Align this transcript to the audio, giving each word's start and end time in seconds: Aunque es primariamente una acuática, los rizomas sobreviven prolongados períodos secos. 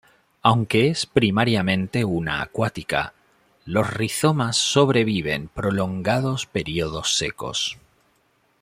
Aunque 0.41 0.87
es 0.89 1.05
primariamente 1.05 2.03
una 2.05 2.41
acuática, 2.41 3.13
los 3.65 3.87
rizomas 3.93 4.57
sobreviven 4.57 5.47
prolongados 5.47 6.47
períodos 6.47 7.15
secos. 7.17 7.77